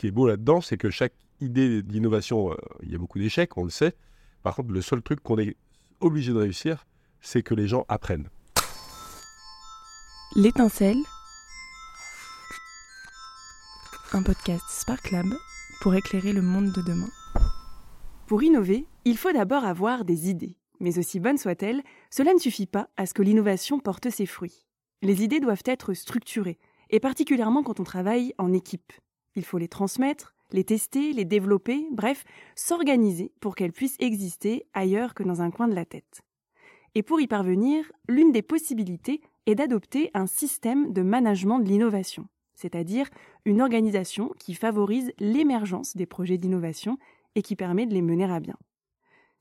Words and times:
qui 0.00 0.06
est 0.06 0.12
beau 0.12 0.26
là-dedans, 0.26 0.62
c'est 0.62 0.78
que 0.78 0.88
chaque 0.88 1.12
idée 1.42 1.82
d'innovation, 1.82 2.52
euh, 2.52 2.56
il 2.82 2.90
y 2.90 2.94
a 2.94 2.98
beaucoup 2.98 3.18
d'échecs, 3.18 3.58
on 3.58 3.64
le 3.64 3.70
sait. 3.70 3.94
Par 4.42 4.56
contre, 4.56 4.72
le 4.72 4.80
seul 4.80 5.02
truc 5.02 5.20
qu'on 5.20 5.36
est 5.36 5.58
obligé 6.00 6.32
de 6.32 6.38
réussir, 6.38 6.86
c'est 7.20 7.42
que 7.42 7.52
les 7.52 7.68
gens 7.68 7.84
apprennent. 7.86 8.30
L'étincelle, 10.34 10.96
un 14.14 14.22
podcast 14.22 14.64
Spark 14.70 15.10
Lab 15.10 15.26
pour 15.82 15.94
éclairer 15.94 16.32
le 16.32 16.40
monde 16.40 16.72
de 16.72 16.80
demain. 16.80 17.10
Pour 18.26 18.42
innover, 18.42 18.86
il 19.04 19.18
faut 19.18 19.32
d'abord 19.32 19.66
avoir 19.66 20.06
des 20.06 20.30
idées. 20.30 20.56
Mais 20.80 20.98
aussi 20.98 21.20
bonnes 21.20 21.36
soient-elles, 21.36 21.82
cela 22.08 22.32
ne 22.32 22.38
suffit 22.38 22.64
pas 22.64 22.88
à 22.96 23.04
ce 23.04 23.12
que 23.12 23.20
l'innovation 23.20 23.80
porte 23.80 24.08
ses 24.08 24.24
fruits. 24.24 24.64
Les 25.02 25.22
idées 25.22 25.40
doivent 25.40 25.62
être 25.66 25.92
structurées, 25.92 26.58
et 26.88 27.00
particulièrement 27.00 27.62
quand 27.62 27.80
on 27.80 27.84
travaille 27.84 28.32
en 28.38 28.54
équipe. 28.54 28.94
Il 29.36 29.44
faut 29.44 29.58
les 29.58 29.68
transmettre, 29.68 30.34
les 30.52 30.64
tester, 30.64 31.12
les 31.12 31.24
développer, 31.24 31.86
bref, 31.92 32.24
s'organiser 32.54 33.32
pour 33.40 33.54
qu'elles 33.54 33.72
puissent 33.72 33.96
exister 34.00 34.66
ailleurs 34.74 35.14
que 35.14 35.22
dans 35.22 35.42
un 35.42 35.50
coin 35.50 35.68
de 35.68 35.74
la 35.74 35.84
tête. 35.84 36.22
Et 36.94 37.02
pour 37.02 37.20
y 37.20 37.26
parvenir, 37.26 37.90
l'une 38.08 38.32
des 38.32 38.42
possibilités 38.42 39.20
est 39.46 39.54
d'adopter 39.54 40.10
un 40.14 40.26
système 40.26 40.92
de 40.92 41.02
management 41.02 41.60
de 41.60 41.68
l'innovation, 41.68 42.26
c'est-à-dire 42.54 43.08
une 43.44 43.62
organisation 43.62 44.32
qui 44.38 44.54
favorise 44.54 45.12
l'émergence 45.18 45.96
des 45.96 46.06
projets 46.06 46.38
d'innovation 46.38 46.98
et 47.36 47.42
qui 47.42 47.54
permet 47.54 47.86
de 47.86 47.94
les 47.94 48.02
mener 48.02 48.24
à 48.24 48.40
bien. 48.40 48.56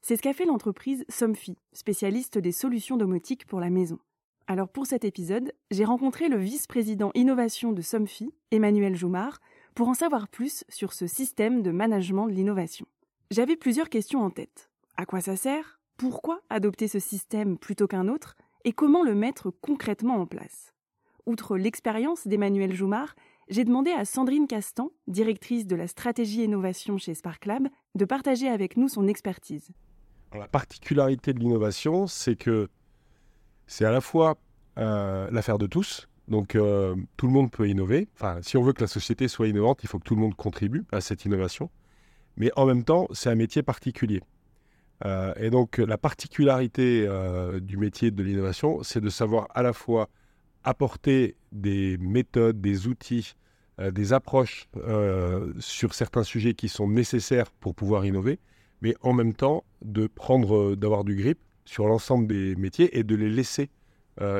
C'est 0.01 0.15
ce 0.15 0.21
qu'a 0.21 0.33
fait 0.33 0.45
l'entreprise 0.45 1.05
Somfy, 1.09 1.57
spécialiste 1.73 2.37
des 2.37 2.51
solutions 2.51 2.97
domotiques 2.97 3.45
pour 3.45 3.59
la 3.59 3.69
maison. 3.69 3.99
Alors 4.47 4.69
pour 4.69 4.85
cet 4.85 5.03
épisode, 5.03 5.53
j'ai 5.71 5.85
rencontré 5.85 6.29
le 6.29 6.37
vice-président 6.37 7.11
innovation 7.13 7.71
de 7.73 7.81
Somfy, 7.81 8.33
Emmanuel 8.51 8.95
Joumard, 8.95 9.39
pour 9.75 9.87
en 9.87 9.93
savoir 9.93 10.27
plus 10.27 10.63
sur 10.69 10.93
ce 10.93 11.07
système 11.07 11.61
de 11.61 11.71
management 11.71 12.27
de 12.27 12.33
l'innovation. 12.33 12.85
J'avais 13.31 13.55
plusieurs 13.55 13.89
questions 13.89 14.21
en 14.21 14.29
tête. 14.29 14.69
À 14.97 15.05
quoi 15.05 15.21
ça 15.21 15.35
sert? 15.35 15.79
Pourquoi 15.97 16.41
adopter 16.49 16.87
ce 16.87 16.99
système 16.99 17.57
plutôt 17.57 17.87
qu'un 17.87 18.07
autre? 18.07 18.35
Et 18.65 18.73
comment 18.73 19.03
le 19.03 19.15
mettre 19.15 19.51
concrètement 19.51 20.15
en 20.15 20.25
place? 20.25 20.73
Outre 21.25 21.57
l'expérience 21.57 22.27
d'Emmanuel 22.27 22.73
Joumard, 22.73 23.15
j'ai 23.49 23.63
demandé 23.63 23.91
à 23.91 24.03
Sandrine 24.03 24.47
Castan, 24.47 24.91
directrice 25.07 25.65
de 25.65 25.75
la 25.75 25.87
stratégie 25.87 26.43
innovation 26.43 26.97
chez 26.97 27.13
SparkLab, 27.13 27.67
de 27.95 28.05
partager 28.05 28.49
avec 28.49 28.77
nous 28.77 28.89
son 28.89 29.07
expertise. 29.07 29.69
la 30.33 30.47
particularité 30.47 31.33
de 31.33 31.39
l'innovation, 31.39 32.07
c'est 32.07 32.35
que 32.35 32.67
c'est 33.67 33.85
à 33.85 33.91
la 33.91 34.01
fois 34.01 34.37
euh, 34.77 35.29
l'affaire 35.31 35.57
de 35.57 35.67
tous, 35.67 36.08
donc 36.29 36.55
euh, 36.55 36.95
tout 37.17 37.27
le 37.27 37.33
monde 37.33 37.51
peut 37.51 37.67
innover. 37.67 38.07
Enfin, 38.13 38.39
si 38.41 38.55
on 38.55 38.61
veut 38.61 38.73
que 38.73 38.81
la 38.81 38.87
société 38.87 39.27
soit 39.27 39.47
innovante, 39.47 39.79
il 39.83 39.89
faut 39.89 39.99
que 39.99 40.03
tout 40.03 40.15
le 40.15 40.21
monde 40.21 40.35
contribue 40.35 40.85
à 40.91 41.01
cette 41.01 41.25
innovation. 41.25 41.69
Mais 42.37 42.51
en 42.55 42.65
même 42.65 42.83
temps, 42.83 43.07
c'est 43.11 43.29
un 43.29 43.35
métier 43.35 43.63
particulier. 43.63 44.21
Euh, 45.05 45.33
et 45.37 45.49
donc 45.49 45.77
la 45.77 45.97
particularité 45.97 47.05
euh, 47.07 47.59
du 47.59 47.77
métier 47.77 48.11
de 48.11 48.21
l'innovation, 48.21 48.83
c'est 48.83 49.01
de 49.01 49.09
savoir 49.09 49.47
à 49.55 49.63
la 49.63 49.73
fois 49.73 50.09
apporter 50.63 51.35
des 51.51 51.97
méthodes, 51.97 52.61
des 52.61 52.87
outils, 52.87 53.33
des 53.93 54.11
approches 54.11 54.67
sur 55.59 55.93
certains 55.93 56.23
sujets 56.23 56.53
qui 56.53 56.67
sont 56.67 56.89
nécessaires 56.89 57.49
pour 57.49 57.73
pouvoir 57.73 58.05
innover, 58.05 58.37
mais 58.81 58.93
en 58.99 59.13
même 59.13 59.33
temps 59.33 59.63
de 59.81 60.05
prendre, 60.07 60.75
d'avoir 60.75 61.05
du 61.05 61.15
grip 61.15 61.39
sur 61.63 61.87
l'ensemble 61.87 62.27
des 62.27 62.57
métiers 62.57 62.99
et 62.99 63.05
de 63.05 63.15
les 63.15 63.29
laisser 63.29 63.69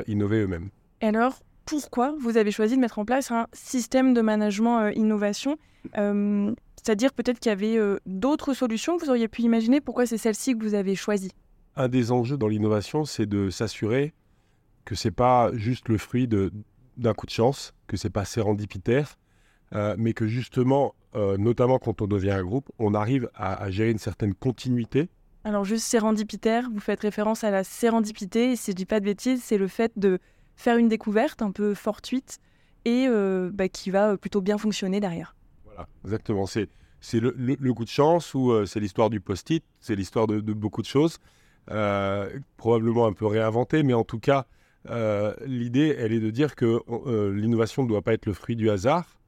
innover 0.06 0.42
eux-mêmes. 0.42 0.68
Alors, 1.00 1.40
pourquoi 1.70 2.14
vous 2.18 2.36
avez 2.36 2.50
choisi 2.50 2.74
de 2.74 2.80
mettre 2.80 2.98
en 2.98 3.04
place 3.04 3.30
un 3.30 3.46
système 3.52 4.12
de 4.12 4.20
management 4.20 4.80
euh, 4.80 4.92
innovation 4.92 5.56
euh, 5.96 6.52
C'est-à-dire 6.76 7.12
peut-être 7.12 7.38
qu'il 7.38 7.50
y 7.50 7.52
avait 7.52 7.76
euh, 7.76 7.98
d'autres 8.06 8.54
solutions 8.54 8.96
que 8.96 9.04
vous 9.04 9.10
auriez 9.10 9.28
pu 9.28 9.42
imaginer? 9.42 9.80
Pourquoi 9.80 10.04
c'est 10.04 10.18
celle-ci 10.18 10.58
que 10.58 10.64
vous 10.64 10.74
avez 10.74 10.96
choisie? 10.96 11.30
Un 11.76 11.88
des 11.88 12.10
enjeux 12.10 12.36
dans 12.36 12.48
l'innovation, 12.48 13.04
c'est 13.04 13.26
de 13.26 13.50
s'assurer 13.50 14.12
que 14.84 14.96
c'est 14.96 15.12
pas 15.12 15.50
juste 15.54 15.88
le 15.88 15.98
fruit 15.98 16.26
d'un 16.26 17.14
coup 17.14 17.26
de 17.26 17.30
chance, 17.30 17.72
que 17.86 17.96
c'est 17.96 18.10
pas 18.10 18.24
sérendipitaire, 18.24 19.16
mais 19.96 20.14
que 20.14 20.26
justement, 20.26 20.94
notamment 21.14 21.78
quand 21.78 22.02
on 22.02 22.08
devient 22.08 22.32
un 22.32 22.42
groupe, 22.42 22.68
on 22.80 22.92
arrive 22.92 23.30
à, 23.34 23.62
à 23.62 23.70
gérer 23.70 23.90
une 23.90 23.98
certaine 23.98 24.34
continuité 24.34 25.08
alors 25.42 25.64
juste 25.64 25.86
sérendipitaire, 25.86 26.68
vous 26.70 26.80
faites 26.80 27.00
référence 27.00 27.44
à 27.44 27.50
la 27.50 27.64
sérendipité, 27.64 28.52
et 28.52 28.56
si 28.56 28.72
je 28.72 28.76
dis 28.76 28.84
pas 28.84 29.00
de 29.00 29.06
bêtises, 29.06 29.42
c'est 29.42 29.56
le 29.56 29.68
fait 29.68 29.90
de 29.96 30.18
faire 30.60 30.76
une 30.76 30.88
découverte 30.88 31.40
un 31.40 31.52
peu 31.52 31.74
fortuite 31.74 32.38
et 32.84 33.06
euh, 33.08 33.50
bah, 33.52 33.68
qui 33.68 33.90
va 33.90 34.18
plutôt 34.18 34.42
bien 34.42 34.58
fonctionner 34.58 35.00
derrière. 35.00 35.34
Voilà, 35.64 35.88
exactement. 36.04 36.44
C'est, 36.44 36.68
le, 37.14 37.72
coup 37.72 37.84
de 37.84 37.88
chance 37.88 38.34
ou 38.34 38.52
euh, 38.52 38.66
c'est 38.66 38.78
l'histoire 38.78 39.08
du 39.08 39.20
post-it, 39.20 39.64
c'est 39.80 39.96
l'histoire 39.96 40.26
de, 40.26 40.40
beaucoup 40.52 40.82
de 40.82 40.86
choses, 40.86 41.18
euh, 41.70 42.28
probablement 42.58 43.06
un 43.06 43.14
peu 43.14 43.24
réinventées, 43.24 43.82
mais 43.82 43.94
en 43.94 44.04
tout 44.04 44.18
cas, 44.18 44.46
l'idée, 45.46 45.94
elle 45.98 46.12
est 46.12 46.20
de 46.20 46.30
dire 46.30 46.54
que 46.54 46.82
l'innovation 47.30 47.82
ne 47.82 47.88
doit 47.88 48.02
pas 48.02 48.12
être 48.12 48.26
le 48.26 48.32
fruit 48.32 48.56
du 48.56 48.70
hasard, 48.70 49.18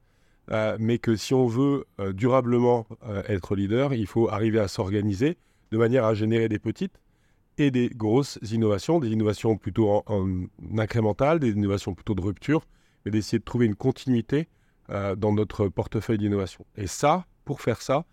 mais 0.79 0.97
que 0.97 1.15
si 1.15 1.33
on 1.33 1.45
veut 1.45 1.85
durablement 2.13 2.87
être 3.27 3.55
leader, 3.55 3.93
il 3.93 4.07
faut 4.07 4.29
arriver 4.29 4.59
à 4.59 4.67
s'organiser 4.67 5.37
de 5.71 5.77
manière 5.77 6.05
à 6.05 6.15
générer 6.15 6.49
des 6.49 6.57
petites 6.57 6.99
et 7.57 7.71
des 7.71 7.89
grosses 7.89 8.39
innovations, 8.51 8.99
des 8.99 9.09
innovations 9.09 9.57
plutôt 9.57 9.89
en, 9.89 10.03
en 10.07 10.77
incrémental, 10.77 11.39
des 11.39 11.51
innovations 11.51 11.93
plutôt 11.93 12.15
de 12.15 12.21
rupture, 12.21 12.65
mais 13.05 13.11
d'essayer 13.11 13.39
de 13.39 13.43
trouver 13.43 13.65
une 13.65 13.75
continuité 13.75 14.47
euh, 14.89 15.15
dans 15.15 15.31
notre 15.31 15.69
portefeuille 15.69 16.17
d'innovation. 16.17 16.65
Et 16.75 16.87
ça, 16.87 17.25
pour 17.45 17.61
faire 17.61 17.81
ça, 17.81 18.05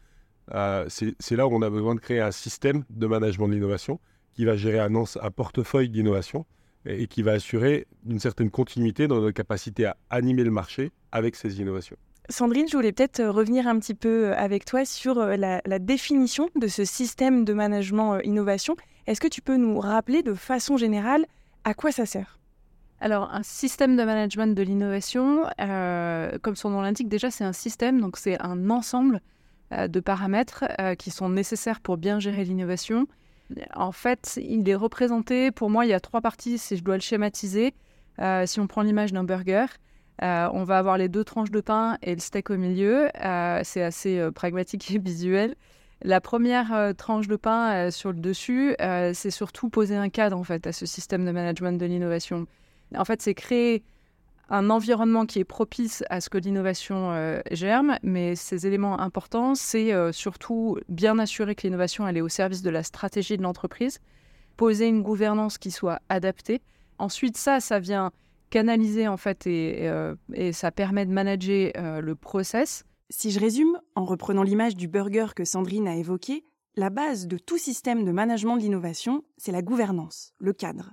euh, 0.54 0.86
c'est 0.88 1.36
là 1.36 1.48
où 1.48 1.50
on 1.52 1.62
a 1.62 1.70
besoin 1.70 1.96
de 1.96 2.00
créer 2.00 2.20
un 2.20 2.30
système 2.30 2.84
de 2.90 3.06
management 3.08 3.48
de 3.48 3.54
l'innovation 3.54 3.98
qui 4.34 4.44
va 4.44 4.56
gérer 4.56 4.78
un, 4.78 4.90
portefeuille 5.34 5.88
d'innovation 5.88 6.46
et, 6.86 7.08
qui 7.08 7.22
va 7.22 7.32
assurer 7.32 7.88
une 8.08 8.20
certaine 8.20 8.50
continuité 8.50 9.08
dans 9.08 9.20
notre 9.20 9.34
capacité 9.34 9.86
à 9.86 9.96
animer 10.10 10.44
le 10.44 10.52
marché 10.52 10.92
avec 11.10 11.34
ces 11.34 11.60
innovations. 11.60 11.96
Sandrine, 12.28 12.68
je 12.68 12.76
voulais 12.76 12.92
peut-être 12.92 13.18
euh, 13.18 13.32
revenir 13.32 13.66
un 13.66 13.78
petit 13.80 13.94
peu 13.94 14.32
avec 14.34 14.64
toi 14.64 14.84
sur 14.84 15.16
la 15.16 15.78
définition 15.80 16.50
de 16.54 16.68
ce 16.68 16.84
système 16.84 17.44
de 17.44 17.52
management 17.52 18.20
innovation. 18.22 18.76
Est-ce 19.06 19.20
que 19.20 19.28
tu 19.28 19.42
peux 19.42 19.56
nous 19.56 19.78
rappeler 19.78 20.22
de 20.22 20.34
façon 20.34 20.76
générale 20.76 21.26
à 21.64 21.74
quoi 21.74 21.92
ça 21.92 22.06
sert? 22.06 22.40
Alors, 23.00 23.30
un 23.32 23.42
système 23.42 23.96
de 23.96 24.04
management 24.04 24.54
de 24.54 24.62
l'innovation, 24.62 25.46
euh, 25.58 26.38
comme 26.42 26.54
son 26.54 26.68
nom 26.68 26.82
l'indique, 26.82 27.08
déjà, 27.08 27.30
c'est 27.30 27.44
un 27.44 27.54
système, 27.54 27.98
donc 27.98 28.18
c'est 28.18 28.40
un 28.42 28.68
ensemble 28.68 29.22
euh, 29.72 29.88
de 29.88 30.00
paramètres 30.00 30.64
euh, 30.78 30.94
qui 30.94 31.10
sont 31.10 31.30
nécessaires 31.30 31.80
pour 31.80 31.96
bien 31.96 32.20
gérer 32.20 32.44
l'innovation. 32.44 33.06
En 33.74 33.90
fait, 33.90 34.38
il 34.42 34.68
est 34.68 34.74
représenté, 34.74 35.50
pour 35.50 35.70
moi, 35.70 35.86
il 35.86 35.88
y 35.88 35.94
a 35.94 36.00
trois 36.00 36.20
parties, 36.20 36.58
si 36.58 36.76
je 36.76 36.84
dois 36.84 36.96
le 36.96 37.00
schématiser. 37.00 37.74
si 38.44 38.60
on 38.60 38.66
prend 38.66 38.82
l'image 38.82 39.12
d'un 39.12 39.24
burger, 39.24 39.66
on 40.22 40.62
va 40.62 40.78
avoir 40.78 40.98
les 40.98 41.08
deux 41.08 41.24
tranches 41.24 41.50
de 41.50 41.60
pain 41.60 41.98
et 42.02 42.14
le 42.14 42.20
steak 42.20 42.50
au 42.50 42.56
milieu. 42.56 43.08
c'est 43.64 43.82
assez 43.82 44.30
pragmatique 44.36 44.88
et 44.92 44.98
visuel. 44.98 45.56
La 46.02 46.20
première 46.22 46.72
euh, 46.72 46.92
tranche 46.94 47.28
de 47.28 47.36
pain 47.36 47.74
euh, 47.74 47.90
sur 47.90 48.12
le 48.12 48.18
dessus, 48.18 48.74
euh, 48.80 49.12
c'est 49.12 49.30
surtout 49.30 49.68
poser 49.68 49.96
un 49.96 50.08
cadre 50.08 50.38
en 50.38 50.44
fait 50.44 50.66
à 50.66 50.72
ce 50.72 50.86
système 50.86 51.26
de 51.26 51.30
management 51.30 51.78
de 51.78 51.84
l'innovation. 51.84 52.46
En 52.96 53.04
fait, 53.04 53.20
c'est 53.20 53.34
créer 53.34 53.84
un 54.48 54.70
environnement 54.70 55.26
qui 55.26 55.40
est 55.40 55.44
propice 55.44 56.02
à 56.08 56.20
ce 56.20 56.30
que 56.30 56.38
l'innovation 56.38 57.40
germe, 57.52 57.98
mais 58.02 58.34
ces 58.34 58.66
éléments 58.66 59.00
importants, 59.00 59.54
c'est 59.54 59.92
surtout 60.12 60.76
bien 60.88 61.20
assurer 61.20 61.54
que 61.54 61.62
l'innovation 61.62 62.08
elle 62.08 62.16
est 62.16 62.20
au 62.20 62.28
service 62.28 62.60
de 62.60 62.70
la 62.70 62.82
stratégie 62.82 63.36
de 63.36 63.44
l'entreprise, 63.44 64.00
poser 64.56 64.88
une 64.88 65.02
gouvernance 65.02 65.56
qui 65.56 65.70
soit 65.70 66.00
adaptée. 66.08 66.62
Ensuite, 66.98 67.36
ça, 67.36 67.60
ça 67.60 67.78
vient 67.78 68.10
canaliser 68.50 69.06
en 69.06 69.16
fait 69.16 69.46
et, 69.46 69.88
et 70.34 70.52
ça 70.52 70.72
permet 70.72 71.06
de 71.06 71.12
manager 71.12 71.70
le 72.02 72.14
process 72.16 72.84
si 73.10 73.32
je 73.32 73.40
résume, 73.40 73.78
en 73.96 74.04
reprenant 74.04 74.44
l'image 74.44 74.76
du 74.76 74.88
burger 74.88 75.26
que 75.34 75.44
Sandrine 75.44 75.88
a 75.88 75.96
évoqué, 75.96 76.44
la 76.76 76.90
base 76.90 77.26
de 77.26 77.36
tout 77.36 77.58
système 77.58 78.04
de 78.04 78.12
management 78.12 78.56
de 78.56 78.62
l'innovation, 78.62 79.24
c'est 79.36 79.52
la 79.52 79.62
gouvernance, 79.62 80.32
le 80.38 80.52
cadre. 80.52 80.92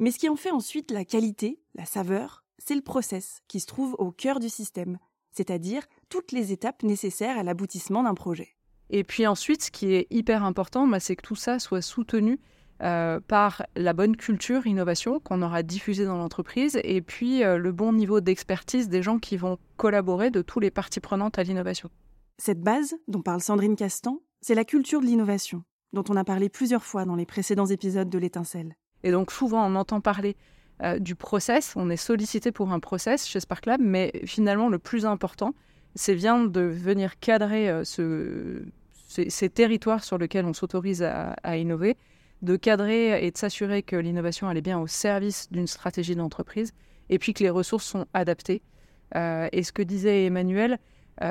Mais 0.00 0.10
ce 0.10 0.18
qui 0.18 0.28
en 0.28 0.34
fait 0.34 0.50
ensuite 0.50 0.90
la 0.90 1.04
qualité, 1.04 1.60
la 1.76 1.84
saveur, 1.84 2.44
c'est 2.58 2.74
le 2.74 2.82
process 2.82 3.40
qui 3.46 3.60
se 3.60 3.66
trouve 3.66 3.94
au 3.98 4.10
cœur 4.10 4.40
du 4.40 4.48
système, 4.48 4.98
c'est-à-dire 5.30 5.84
toutes 6.08 6.32
les 6.32 6.52
étapes 6.52 6.82
nécessaires 6.82 7.38
à 7.38 7.44
l'aboutissement 7.44 8.02
d'un 8.02 8.14
projet. 8.14 8.56
Et 8.90 9.04
puis 9.04 9.26
ensuite, 9.26 9.62
ce 9.62 9.70
qui 9.70 9.94
est 9.94 10.08
hyper 10.10 10.44
important, 10.44 10.88
bah, 10.88 11.00
c'est 11.00 11.16
que 11.16 11.22
tout 11.22 11.36
ça 11.36 11.60
soit 11.60 11.82
soutenu 11.82 12.40
euh, 12.82 13.20
par 13.20 13.64
la 13.76 13.92
bonne 13.92 14.16
culture 14.16 14.66
innovation 14.66 15.20
qu'on 15.20 15.42
aura 15.42 15.62
diffusée 15.62 16.04
dans 16.04 16.18
l'entreprise 16.18 16.76
et 16.82 17.02
puis 17.02 17.44
euh, 17.44 17.56
le 17.56 17.70
bon 17.70 17.92
niveau 17.92 18.20
d'expertise 18.20 18.88
des 18.88 19.00
gens 19.00 19.20
qui 19.20 19.36
vont 19.36 19.58
collaborer 19.76 20.32
de 20.32 20.42
tous 20.42 20.58
les 20.58 20.72
parties 20.72 20.98
prenantes 20.98 21.38
à 21.38 21.44
l'innovation. 21.44 21.88
Cette 22.38 22.60
base, 22.60 22.96
dont 23.06 23.22
parle 23.22 23.40
Sandrine 23.40 23.76
Castan, 23.76 24.18
c'est 24.40 24.56
la 24.56 24.64
culture 24.64 25.00
de 25.00 25.06
l'innovation, 25.06 25.62
dont 25.92 26.02
on 26.08 26.16
a 26.16 26.24
parlé 26.24 26.48
plusieurs 26.48 26.82
fois 26.82 27.04
dans 27.04 27.14
les 27.14 27.26
précédents 27.26 27.66
épisodes 27.66 28.10
de 28.10 28.18
l'étincelle. 28.18 28.74
Et 29.04 29.12
donc 29.12 29.30
souvent 29.30 29.64
on 29.64 29.76
entend 29.76 30.00
parler 30.00 30.36
euh, 30.82 30.98
du 30.98 31.14
process, 31.14 31.74
on 31.76 31.90
est 31.90 31.96
sollicité 31.96 32.50
pour 32.50 32.72
un 32.72 32.80
process 32.80 33.24
chez 33.24 33.38
SparkLab, 33.38 33.80
mais 33.80 34.10
finalement 34.26 34.68
le 34.68 34.80
plus 34.80 35.06
important, 35.06 35.54
c'est 35.94 36.16
bien 36.16 36.44
de 36.44 36.60
venir 36.60 37.20
cadrer 37.20 37.82
ces, 37.84 39.48
territoires 39.48 40.02
sur 40.02 40.18
lesquels 40.18 40.44
on 40.44 40.52
s'autorise 40.52 41.04
à, 41.04 41.56
innover, 41.56 41.96
de 42.44 42.56
cadrer 42.56 43.26
et 43.26 43.30
de 43.30 43.36
s'assurer 43.36 43.82
que 43.82 43.96
l'innovation 43.96 44.50
est 44.50 44.60
bien 44.60 44.78
au 44.78 44.86
service 44.86 45.50
d'une 45.50 45.66
stratégie 45.66 46.14
d'entreprise, 46.14 46.72
et 47.10 47.18
puis 47.18 47.34
que 47.34 47.42
les 47.42 47.50
ressources 47.50 47.84
sont 47.84 48.06
adaptées. 48.14 48.62
et 49.14 49.62
ce 49.62 49.72
que 49.72 49.82
disait 49.82 50.24
Emmanuel, 50.24 50.78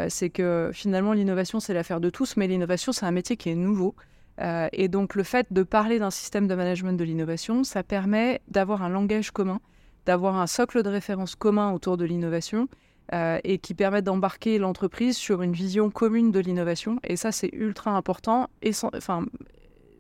c'est 0.08 0.30
que 0.30 0.72
finalement 0.74 1.14
l'innovation 1.14 1.60
c'est 1.60 1.74
l'affaire 1.74 2.00
de 2.00 2.10
tous, 2.10 2.38
mais 2.38 2.48
l'innovation 2.48 2.92
c'est 2.92 3.06
un 3.06 3.12
métier 3.12 3.38
qui 3.38 3.50
est 3.50 3.56
nouveau. 3.56 3.96
Euh, 4.42 4.68
et 4.74 4.88
donc 4.88 5.16
le 5.16 5.24
fait 5.24 5.48
de 5.52 5.64
parler 5.64 6.00
d'un 6.00 6.12
système 6.12 6.48
de 6.48 6.56
management 6.56 6.94
de 6.94 7.04
l'innovation, 7.04 7.64
ça 7.64 7.84
permet 7.84 8.42
d'avoir 8.48 8.84
un 8.84 8.90
langage 8.90 9.32
commun, 9.32 9.60
d'avoir 10.06 10.36
un 10.38 10.48
socle 10.48 10.84
de 10.84 10.90
référence 10.90 11.36
commun 11.36 11.72
autour 11.72 11.98
de 11.98 12.06
l'innovation 12.06 12.68
euh, 13.14 13.40
et 13.44 13.60
qui 13.60 13.74
permet 13.74 14.02
d'embarquer 14.02 14.58
l'entreprise 14.58 15.18
sur 15.18 15.42
une 15.42 15.54
vision 15.54 15.90
commune 15.92 16.32
de 16.32 16.40
l'innovation. 16.40 17.00
Et 17.04 17.16
ça, 17.16 17.32
c'est 17.32 17.50
ultra 17.54 17.92
important, 17.92 18.50
et 18.62 18.72
enfin, 18.94 19.26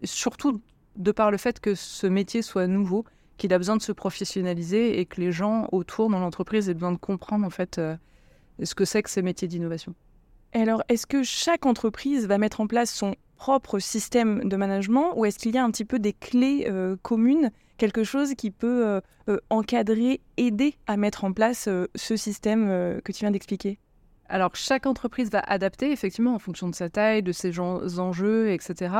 surtout 0.03 0.61
de 0.95 1.11
par 1.11 1.31
le 1.31 1.37
fait 1.37 1.59
que 1.59 1.75
ce 1.75 2.07
métier 2.07 2.41
soit 2.41 2.67
nouveau, 2.67 3.05
qu'il 3.37 3.53
a 3.53 3.57
besoin 3.57 3.77
de 3.77 3.81
se 3.81 3.91
professionnaliser 3.91 4.99
et 4.99 5.05
que 5.05 5.19
les 5.19 5.31
gens 5.31 5.67
autour 5.71 6.09
dans 6.09 6.19
l'entreprise 6.19 6.69
aient 6.69 6.73
besoin 6.73 6.91
de 6.91 6.97
comprendre 6.97 7.45
en 7.45 7.49
fait 7.49 7.77
euh, 7.77 7.95
ce 8.63 8.75
que 8.75 8.85
c'est 8.85 9.01
que 9.01 9.09
ces 9.09 9.21
métiers 9.21 9.47
d'innovation. 9.47 9.95
Alors, 10.53 10.83
est-ce 10.87 11.07
que 11.07 11.23
chaque 11.23 11.65
entreprise 11.65 12.27
va 12.27 12.37
mettre 12.37 12.61
en 12.61 12.67
place 12.67 12.93
son 12.93 13.15
propre 13.37 13.79
système 13.79 14.47
de 14.47 14.55
management 14.55 15.17
ou 15.17 15.25
est-ce 15.25 15.39
qu'il 15.39 15.53
y 15.53 15.57
a 15.57 15.63
un 15.63 15.71
petit 15.71 15.83
peu 15.83 15.99
des 15.99 16.13
clés 16.13 16.67
euh, 16.69 16.95
communes, 17.01 17.51
quelque 17.77 18.03
chose 18.03 18.35
qui 18.35 18.51
peut 18.51 18.85
euh, 18.85 19.01
euh, 19.29 19.39
encadrer, 19.49 20.21
aider 20.37 20.75
à 20.85 20.95
mettre 20.95 21.23
en 21.23 21.33
place 21.33 21.67
ce 21.95 22.15
système 22.15 22.67
que 23.03 23.11
tu 23.11 23.21
viens 23.21 23.31
d'expliquer? 23.31 23.79
Alors, 24.29 24.55
chaque 24.55 24.85
entreprise 24.85 25.29
va 25.31 25.39
adapter 25.39 25.91
effectivement 25.91 26.35
en 26.35 26.39
fonction 26.39 26.69
de 26.69 26.75
sa 26.75 26.89
taille, 26.89 27.23
de 27.23 27.31
ses 27.31 27.59
enjeux, 27.59 28.51
etc. 28.51 28.95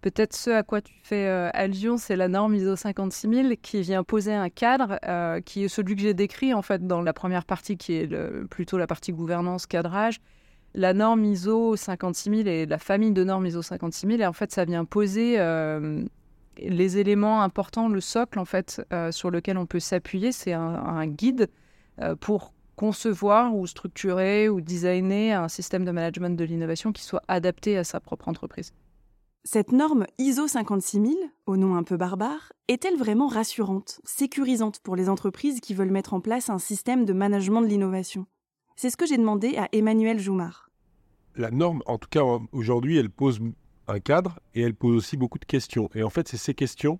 Peut-être 0.00 0.34
ce 0.34 0.50
à 0.50 0.62
quoi 0.62 0.80
tu 0.80 0.94
fais 1.02 1.26
allusion, 1.26 1.96
c'est 1.96 2.14
la 2.14 2.28
norme 2.28 2.54
ISO 2.54 2.76
56000 2.76 3.56
qui 3.60 3.80
vient 3.80 4.04
poser 4.04 4.32
un 4.32 4.48
cadre 4.48 4.98
qui 5.40 5.64
est 5.64 5.68
celui 5.68 5.96
que 5.96 6.02
j'ai 6.02 6.14
décrit 6.14 6.54
en 6.54 6.62
fait 6.62 6.86
dans 6.86 7.02
la 7.02 7.12
première 7.12 7.44
partie 7.44 7.76
qui 7.76 7.94
est 7.94 8.08
plutôt 8.48 8.78
la 8.78 8.86
partie 8.86 9.12
gouvernance, 9.12 9.66
cadrage, 9.66 10.20
la 10.74 10.94
norme 10.94 11.24
ISO 11.24 11.76
56000 11.76 12.48
et 12.48 12.66
la 12.66 12.78
famille 12.78 13.12
de 13.12 13.24
normes 13.24 13.46
ISO 13.46 13.62
56000. 13.62 14.20
Et 14.20 14.26
en 14.26 14.32
fait, 14.32 14.52
ça 14.52 14.64
vient 14.64 14.84
poser 14.84 15.38
euh, 15.38 16.04
les 16.58 16.98
éléments 16.98 17.42
importants, 17.42 17.88
le 17.88 18.00
socle 18.00 18.38
en 18.38 18.44
fait 18.44 18.84
euh, 18.92 19.10
sur 19.12 19.30
lequel 19.30 19.58
on 19.58 19.66
peut 19.66 19.80
s'appuyer. 19.80 20.32
C'est 20.32 20.52
un, 20.52 21.06
guide 21.06 21.48
euh, 22.00 22.14
pour 22.14 22.52
concevoir 22.76 23.56
ou 23.56 23.66
structurer 23.66 24.48
ou 24.48 24.60
designer 24.60 25.32
un 25.32 25.48
système 25.48 25.84
de 25.84 25.90
management 25.90 26.36
de 26.38 26.44
l'innovation 26.44 26.92
qui 26.92 27.02
soit 27.02 27.22
adapté 27.26 27.76
à 27.76 27.84
sa 27.84 27.98
propre 27.98 28.28
entreprise. 28.28 28.72
Cette 29.44 29.72
norme 29.72 30.06
ISO 30.18 30.46
56000, 30.46 31.16
au 31.46 31.56
nom 31.56 31.74
un 31.76 31.82
peu 31.82 31.96
barbare, 31.96 32.52
est-elle 32.66 32.96
vraiment 32.96 33.28
rassurante, 33.28 34.00
sécurisante 34.04 34.80
pour 34.80 34.94
les 34.94 35.08
entreprises 35.08 35.60
qui 35.60 35.74
veulent 35.74 35.90
mettre 35.90 36.12
en 36.12 36.20
place 36.20 36.50
un 36.50 36.58
système 36.58 37.04
de 37.04 37.12
management 37.12 37.62
de 37.62 37.66
l'innovation? 37.66 38.26
C'est 38.76 38.90
ce 38.90 38.96
que 38.96 39.06
j'ai 39.06 39.16
demandé 39.16 39.56
à 39.56 39.68
Emmanuel 39.72 40.18
Joumard. 40.18 40.70
La 41.34 41.50
norme, 41.50 41.82
en 41.86 41.98
tout 41.98 42.08
cas 42.10 42.22
aujourd'hui, 42.52 42.98
elle 42.98 43.10
pose 43.10 43.40
un 43.86 44.00
cadre 44.00 44.38
et 44.54 44.60
elle 44.60 44.74
pose 44.74 44.96
aussi 44.96 45.16
beaucoup 45.16 45.38
de 45.38 45.46
questions. 45.46 45.88
Et 45.94 46.02
en 46.02 46.10
fait, 46.10 46.28
c'est 46.28 46.36
ces 46.36 46.54
questions 46.54 46.98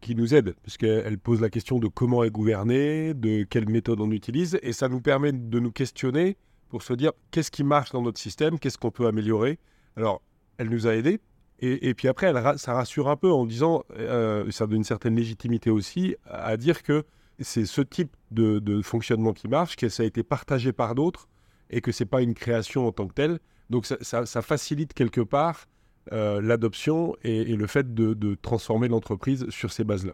qui 0.00 0.14
nous 0.14 0.34
aident, 0.34 0.56
puisqu'elle 0.62 1.18
pose 1.18 1.40
la 1.40 1.50
question 1.50 1.78
de 1.78 1.86
comment 1.86 2.24
est 2.24 2.30
gouverné, 2.30 3.14
de 3.14 3.44
quelle 3.44 3.68
méthode 3.68 4.00
on 4.00 4.10
utilise, 4.10 4.58
et 4.62 4.72
ça 4.72 4.88
nous 4.88 5.00
permet 5.00 5.32
de 5.32 5.60
nous 5.60 5.70
questionner 5.70 6.36
pour 6.68 6.82
se 6.82 6.92
dire 6.92 7.12
qu'est-ce 7.30 7.50
qui 7.50 7.62
marche 7.62 7.92
dans 7.92 8.02
notre 8.02 8.18
système, 8.18 8.58
qu'est-ce 8.58 8.78
qu'on 8.78 8.90
peut 8.90 9.06
améliorer. 9.06 9.58
Alors, 9.96 10.22
elle 10.58 10.68
nous 10.68 10.86
a 10.86 10.94
aidés, 10.94 11.20
et, 11.58 11.94
puis 11.94 12.08
après, 12.08 12.26
elle, 12.26 12.58
ça 12.58 12.74
rassure 12.74 13.08
un 13.08 13.16
peu 13.16 13.32
en 13.32 13.46
disant, 13.46 13.82
euh, 13.98 14.50
ça 14.50 14.66
donne 14.66 14.78
une 14.78 14.84
certaine 14.84 15.16
légitimité 15.16 15.70
aussi, 15.70 16.14
à 16.26 16.56
dire 16.58 16.82
que 16.82 17.04
c'est 17.40 17.64
ce 17.64 17.80
type 17.80 18.14
de, 18.30 18.82
fonctionnement 18.82 19.32
qui 19.32 19.48
marche, 19.48 19.76
que 19.76 19.88
ça 19.88 20.02
a 20.02 20.06
été 20.06 20.22
partagé 20.22 20.72
par 20.72 20.94
d'autres 20.94 21.28
et 21.70 21.80
que 21.80 21.92
ce 21.92 22.04
n'est 22.04 22.08
pas 22.08 22.20
une 22.20 22.34
création 22.34 22.86
en 22.86 22.92
tant 22.92 23.06
que 23.06 23.14
telle. 23.14 23.38
Donc 23.70 23.86
ça, 23.86 24.42
facilite 24.42 24.92
quelque 24.92 25.22
part 25.22 25.66
euh, 26.12 26.42
l'adoption 26.42 27.16
et, 27.22 27.44
le 27.56 27.66
fait 27.66 27.94
de, 27.94 28.34
transformer 28.34 28.88
l'entreprise 28.88 29.48
sur 29.48 29.72
ces 29.72 29.84
bases-là. 29.84 30.12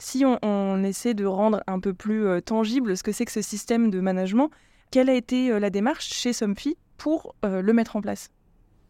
Si 0.00 0.24
on, 0.24 0.82
essaie 0.82 1.14
de 1.14 1.24
rendre 1.24 1.62
un 1.68 1.78
peu 1.78 1.94
plus 1.94 2.26
euh, 2.26 2.40
tangible 2.40 2.96
ce 2.96 3.04
que 3.04 3.12
c'est 3.12 3.24
que 3.24 3.30
ce 3.30 3.40
système 3.40 3.88
de 3.88 4.00
management, 4.00 4.50
quelle 4.90 5.08
a 5.08 5.14
été 5.14 5.58
la 5.60 5.70
démarche 5.70 6.12
chez 6.12 6.32
Somfy 6.32 6.76
pour 6.98 7.36
le 7.44 7.72
mettre 7.72 7.94
en 7.94 8.00
place? 8.00 8.30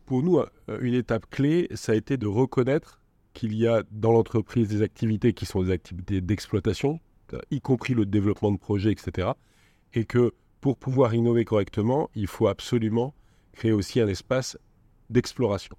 Pour 0.06 0.22
nous, 0.22 0.40
une 0.80 0.94
étape 0.94 1.26
clé, 1.30 1.68
ça 1.74 1.92
a 1.92 1.94
été 1.94 2.16
de 2.16 2.26
reconnaître 2.26 3.00
qu'il 3.34 3.54
y 3.54 3.66
a 3.66 3.82
dans 3.90 4.12
l'entreprise 4.12 4.68
des 4.68 4.82
activités 4.82 5.32
qui 5.32 5.46
sont 5.46 5.62
des 5.62 5.70
activités 5.70 6.20
d'exploitation, 6.20 7.00
y 7.50 7.60
compris 7.60 7.94
le 7.94 8.04
développement 8.04 8.52
de 8.52 8.58
projets, 8.58 8.92
etc. 8.92 9.30
Et 9.94 10.04
que 10.04 10.32
pour 10.60 10.76
pouvoir 10.76 11.14
innover 11.14 11.44
correctement, 11.44 12.10
il 12.14 12.26
faut 12.26 12.46
absolument 12.46 13.14
créer 13.52 13.72
aussi 13.72 14.00
un 14.00 14.08
espace 14.08 14.58
d'exploration. 15.10 15.76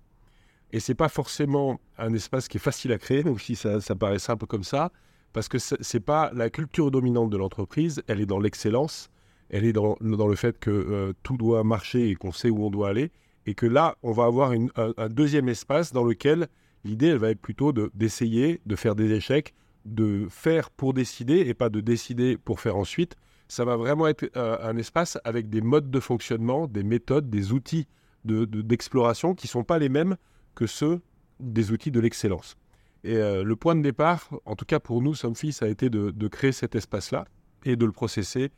Et 0.71 0.79
ce 0.79 0.91
n'est 0.91 0.95
pas 0.95 1.09
forcément 1.09 1.79
un 1.97 2.13
espace 2.13 2.47
qui 2.47 2.57
est 2.57 2.59
facile 2.59 2.91
à 2.91 2.97
créer, 2.97 3.23
donc 3.23 3.39
si 3.39 3.55
ça, 3.55 3.79
paraît 3.95 4.19
simple 4.19 4.47
comme 4.47 4.63
ça, 4.63 4.91
parce 5.31 5.47
que 5.47 5.59
ce 5.59 5.75
n'est 5.75 6.01
pas 6.01 6.31
la 6.33 6.49
culture 6.49 6.91
dominante 6.91 7.29
de 7.29 7.37
l'entreprise, 7.37 8.03
elle 8.07 8.21
est 8.21 8.25
dans 8.25 8.39
l'excellence, 8.39 9.09
elle 9.49 9.65
est 9.65 9.73
dans, 9.73 9.97
dans, 10.01 10.27
le 10.27 10.35
fait 10.35 10.59
que 10.59 10.71
euh, 10.71 11.13
tout 11.21 11.37
doit 11.37 11.63
marcher 11.63 12.09
et 12.09 12.15
qu'on 12.15 12.31
sait 12.31 12.49
où 12.49 12.65
on 12.65 12.71
doit 12.71 12.89
aller, 12.89 13.11
et 13.45 13.55
que 13.55 13.65
là, 13.65 13.97
on 14.03 14.11
va 14.11 14.25
avoir 14.25 14.51
un, 14.51 15.09
deuxième 15.09 15.49
espace 15.49 15.91
dans 15.91 16.03
lequel 16.03 16.47
l'idée, 16.83 17.07
elle 17.07 17.17
va 17.17 17.29
être 17.29 17.41
plutôt 17.41 17.73
d'essayer 17.93 18.61
de 18.65 18.75
faire 18.75 18.95
des 18.95 19.11
échecs, 19.11 19.53
de 19.85 20.27
faire 20.29 20.69
pour 20.69 20.93
décider 20.93 21.39
et 21.39 21.53
pas 21.53 21.69
de 21.69 21.81
décider 21.81 22.37
pour 22.37 22.59
faire 22.59 22.77
ensuite. 22.77 23.15
Ça 23.47 23.65
va 23.65 23.75
vraiment 23.75 24.07
être 24.07 24.29
euh, 24.37 24.57
un 24.61 24.77
espace 24.77 25.17
avec 25.25 25.49
des 25.49 25.61
modes 25.61 25.91
de 25.91 25.99
fonctionnement, 25.99 26.67
des 26.67 26.83
méthodes, 26.83 27.29
des 27.29 27.51
outils 27.51 27.87
d'exploration 28.23 29.31
de, 29.31 29.35
qui 29.35 29.47
ne 29.47 29.51
sont 29.51 29.63
pas 29.65 29.79
les 29.79 29.89
mêmes 29.89 30.15
que 30.55 30.65
ceux 30.65 31.01
des 31.41 31.71
outils 31.71 31.91
de 31.91 31.99
l'excellence. 31.99 32.55
Et 33.03 33.17
euh, 33.17 33.43
le 33.43 33.55
point 33.57 33.75
de 33.75 33.81
départ, 33.81 34.29
en 34.45 34.55
tout 34.55 34.65
cas 34.65 34.79
pour 34.79 35.01
nous, 35.01 35.13
Somfy, 35.13 35.51
ça 35.51 35.65
a 35.65 35.67
été 35.67 35.89
de, 35.89 36.11
de 36.11 36.27
créer 36.29 36.53
cet 36.53 36.75
espace-là 36.75 37.25
et 37.65 37.75
de 37.75 37.85
le 37.85 37.91
processer. 37.91 38.51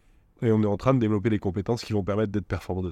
Et 0.43 0.51
on 0.51 0.61
est 0.61 0.67
en 0.67 0.77
train 0.77 0.93
de 0.93 0.99
développer 0.99 1.31
les 1.31 1.39
compétences 1.39 1.83
qui 1.83 1.93
vont 1.93 2.03
permettre 2.03 2.31
d'être 2.31 2.45
performants. 2.45 2.91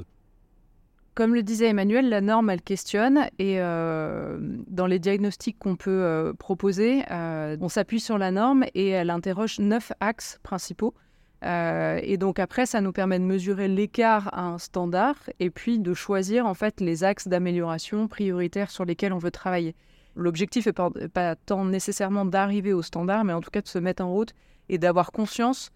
Comme 1.15 1.35
le 1.35 1.43
disait 1.43 1.67
Emmanuel, 1.67 2.09
la 2.09 2.21
norme, 2.21 2.49
elle 2.49 2.61
questionne 2.63 3.27
et 3.37 3.57
euh, 3.59 4.37
dans 4.67 4.87
les 4.87 4.97
diagnostics 4.97 5.59
qu'on 5.59 5.75
peut 5.75 5.91
euh, 5.91 6.33
proposer, 6.33 7.03
euh, 7.11 7.55
on 7.61 7.69
s'appuie 7.69 7.99
sur 7.99 8.17
la 8.17 8.31
norme 8.31 8.65
et 8.73 8.89
elle 8.89 9.11
interroge 9.11 9.59
neuf 9.59 9.91
axes 9.99 10.39
principaux. 10.41 10.95
et 11.43 12.17
donc 12.17 12.39
après, 12.39 12.65
ça 12.65 12.81
nous 12.81 12.91
permet 12.91 13.19
de 13.19 13.25
mesurer 13.25 13.67
l'écart 13.67 14.33
à 14.33 14.41
un 14.41 14.57
standard 14.57 15.15
et 15.39 15.51
puis 15.51 15.77
de 15.77 15.93
choisir 15.93 16.47
en 16.47 16.55
fait 16.55 16.81
les 16.81 17.03
axes 17.03 17.27
d'amélioration 17.27 18.07
prioritaires 18.07 18.71
sur 18.71 18.83
lesquels 18.83 19.13
on 19.13 19.19
veut 19.19 19.29
travailler. 19.29 19.75
L'objectif 20.15 20.65
n'est 20.65 20.73
pas, 20.73 20.89
pas 21.13 21.35
tant 21.35 21.63
nécessairement 21.65 22.25
d'arriver 22.25 22.73
au 22.73 22.81
standard, 22.81 23.23
mais 23.23 23.33
en 23.33 23.41
tout 23.41 23.51
cas 23.51 23.61
de 23.61 23.67
se 23.67 23.77
mettre 23.77 24.03
en 24.03 24.11
route 24.11 24.33
et 24.69 24.79
d'avoir 24.79 25.11
conscience 25.11 25.69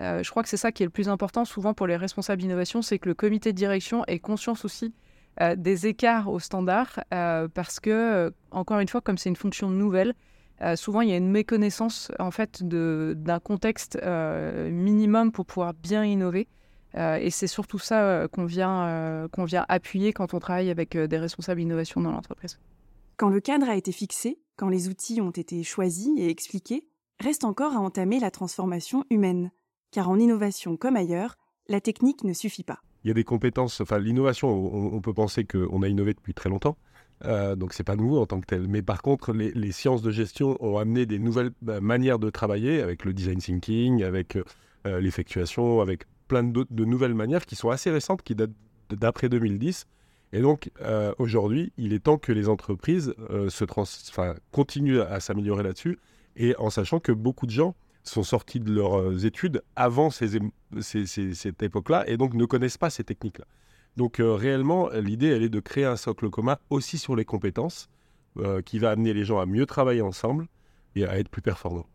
euh, 0.00 0.22
je 0.22 0.30
crois 0.30 0.42
que 0.42 0.48
c'est 0.48 0.56
ça 0.56 0.72
qui 0.72 0.82
est 0.82 0.86
le 0.86 0.90
plus 0.90 1.08
important 1.08 1.44
souvent 1.44 1.74
pour 1.74 1.86
les 1.86 1.96
responsables 1.96 2.40
d'innovation, 2.40 2.82
c'est 2.82 2.98
que 2.98 3.08
le 3.08 3.14
comité 3.14 3.52
de 3.52 3.56
direction 3.56 4.04
ait 4.06 4.18
conscience 4.18 4.64
aussi 4.64 4.94
euh, 5.40 5.54
des 5.56 5.86
écarts 5.86 6.28
aux 6.28 6.40
standards, 6.40 7.00
euh, 7.12 7.48
parce 7.48 7.80
que, 7.80 8.32
encore 8.50 8.80
une 8.80 8.88
fois, 8.88 9.00
comme 9.00 9.18
c'est 9.18 9.28
une 9.28 9.36
fonction 9.36 9.68
nouvelle, 9.68 10.14
souvent 10.74 11.00
il 11.00 11.08
y 11.08 11.14
a 11.14 11.16
une 11.16 11.30
méconnaissance 11.30 12.12
en 12.18 12.30
fait 12.30 12.62
d'un 12.62 13.38
contexte 13.38 13.98
minimum 14.04 15.32
pour 15.32 15.46
pouvoir 15.46 15.72
bien 15.72 16.04
innover. 16.04 16.48
et 16.94 17.30
c'est 17.30 17.46
surtout 17.46 17.78
ça 17.78 18.28
qu'on 18.30 18.44
vient, 18.44 19.26
qu'on 19.32 19.44
vient 19.44 19.64
appuyer 19.70 20.12
quand 20.12 20.34
on 20.34 20.38
travaille 20.38 20.68
avec 20.68 20.98
des 20.98 21.16
responsables 21.16 21.62
d'innovation 21.62 22.02
dans 22.02 22.12
l'entreprise. 22.12 22.58
Quand 23.16 23.30
le 23.30 23.40
cadre 23.40 23.70
a 23.70 23.74
été 23.74 23.90
fixé, 23.90 24.38
quand 24.58 24.68
les 24.68 24.90
outils 24.90 25.22
ont 25.22 25.30
été 25.30 25.62
choisis 25.62 26.10
et 26.18 26.28
expliqués, 26.28 26.86
reste 27.18 27.44
encore 27.44 27.74
à 27.74 27.80
entamer 27.80 28.20
la 28.20 28.30
transformation 28.30 29.06
humaine 29.08 29.52
car 29.90 30.08
en 30.08 30.18
innovation 30.18 30.76
comme 30.76 30.96
ailleurs, 30.96 31.36
la 31.68 31.80
technique 31.80 32.24
ne 32.24 32.32
suffit 32.32 32.64
pas. 32.64 32.80
Il 33.04 33.08
y 33.08 33.10
a 33.10 33.14
des 33.14 33.24
compétences, 33.24 33.80
enfin 33.80 33.98
l'innovation, 33.98 34.48
on, 34.48 35.00
peut 35.00 35.14
penser 35.14 35.44
qu'on 35.44 35.82
a 35.82 35.88
innové 35.88 36.12
depuis 36.12 36.34
très 36.34 36.50
longtemps, 36.50 36.76
euh, 37.24 37.56
donc 37.56 37.72
c'est 37.72 37.84
pas 37.84 37.96
nouveau 37.96 38.20
en 38.20 38.26
tant 38.26 38.40
que 38.40 38.46
tel. 38.46 38.68
Mais 38.68 38.82
par 38.82 39.00
contre, 39.00 39.32
les, 39.32 39.72
sciences 39.72 40.02
de 40.02 40.10
gestion 40.10 40.56
ont 40.60 40.76
amené 40.78 41.06
des 41.06 41.18
nouvelles 41.18 41.50
bah, 41.62 41.80
manières 41.80 42.18
de 42.18 42.28
travailler 42.28 42.82
avec 42.82 43.04
le 43.04 43.14
design 43.14 43.38
thinking, 43.38 44.02
avec 44.02 44.36
euh, 44.36 45.00
l'effectuation, 45.00 45.80
avec 45.80 46.04
plein 46.28 46.42
de, 46.42 46.66
de, 46.68 46.84
nouvelles 46.84 47.14
manières 47.14 47.46
qui 47.46 47.56
sont 47.56 47.70
assez 47.70 47.90
récentes, 47.90 48.22
qui 48.22 48.34
datent 48.34 48.50
d'après 48.90 49.28
2010. 49.28 49.86
Et 50.32 50.40
donc 50.40 50.70
euh, 50.80 51.12
aujourd'hui, 51.18 51.72
il 51.76 51.92
est 51.92 52.00
temps 52.00 52.18
que 52.18 52.32
les 52.32 52.48
entreprises 52.48 53.14
euh, 53.30 53.48
se 53.50 53.64
trans 53.64 53.84
continuent 54.52 55.00
à 55.00 55.20
s'améliorer 55.20 55.62
là-dessus, 55.62 55.98
et 56.36 56.54
en 56.56 56.70
sachant 56.70 57.00
que 57.00 57.12
beaucoup 57.12 57.46
de 57.46 57.50
gens 57.50 57.74
sont 58.02 58.22
sortis 58.22 58.60
de 58.60 58.72
leurs 58.72 58.98
euh, 58.98 59.18
études 59.18 59.62
avant 59.76 60.10
cette 60.10 61.62
époque-là 61.62 62.08
et 62.08 62.16
donc 62.16 62.34
ne 62.34 62.44
connaissent 62.44 62.78
pas 62.78 62.90
ces 62.90 63.04
techniques-là. 63.04 63.44
Donc 63.96 64.18
réellement, 64.20 64.88
l'idée, 64.90 65.26
elle 65.26 65.42
est 65.42 65.48
de 65.48 65.58
créer 65.58 65.84
un 65.84 65.96
socle 65.96 66.30
commun 66.30 66.58
aussi 66.70 66.96
sur 66.96 67.16
les 67.16 67.24
compétences 67.24 67.88
qui 68.64 68.78
va 68.78 68.92
amener 68.92 69.12
les 69.12 69.24
gens 69.24 69.40
à 69.40 69.46
mieux 69.46 69.66
travailler 69.66 70.00
ensemble 70.00 70.46
et 70.94 71.04
à 71.04 71.18
être 71.18 71.28
plus 71.28 71.42
performants. 71.42 71.86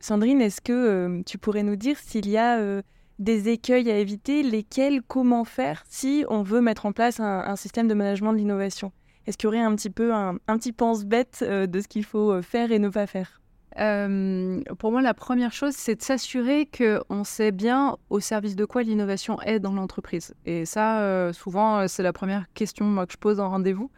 Sandrine, 0.00 0.40
est-ce 0.40 0.62
que 0.62 1.22
tu 1.26 1.36
pourrais 1.36 1.62
nous 1.62 1.76
dire 1.76 1.98
s'il 1.98 2.26
y 2.26 2.38
a 2.38 2.80
des 3.18 3.48
écueils 3.48 3.90
à 3.90 3.98
éviter, 3.98 4.42
lesquels, 4.42 5.02
comment 5.02 5.44
faire 5.44 5.82
si 5.88 6.24
on 6.28 6.42
veut 6.42 6.60
mettre 6.60 6.86
en 6.86 6.92
place 6.92 7.20
un, 7.20 7.56
système 7.56 7.88
de 7.88 7.94
management 7.94 8.32
de 8.32 8.38
l'innovation? 8.38 8.92
Est-ce 9.26 9.38
qu'il 9.38 9.46
y 9.46 9.48
aurait 9.48 9.60
un 9.60 9.74
petit 9.74 9.90
peu 9.90 10.14
un, 10.14 10.36
petit 10.46 10.72
pense-bête 10.72 11.40
euh, 11.42 11.66
de 11.66 11.80
ce 11.80 11.88
qu'il 11.88 12.04
faut 12.04 12.30
euh, 12.30 12.42
faire 12.42 12.70
et 12.70 12.78
ne 12.78 12.88
pas 12.88 13.06
faire? 13.08 13.40
Euh, 13.78 14.60
pour 14.78 14.92
moi, 14.92 15.02
la 15.02 15.14
première 15.14 15.52
chose, 15.52 15.74
c'est 15.74 15.96
de 15.96 16.02
s'assurer 16.02 16.66
qu'on 16.66 17.24
sait 17.24 17.52
bien 17.52 17.96
au 18.10 18.20
service 18.20 18.56
de 18.56 18.64
quoi 18.64 18.82
l'innovation 18.82 19.40
est 19.42 19.60
dans 19.60 19.72
l'entreprise. 19.72 20.34
Et 20.44 20.64
ça, 20.64 21.32
souvent, 21.32 21.86
c'est 21.88 22.02
la 22.02 22.12
première 22.12 22.46
question 22.54 23.04
que 23.04 23.12
je 23.12 23.18
pose 23.18 23.40
en 23.40 23.50
rendez-vous. 23.50 23.90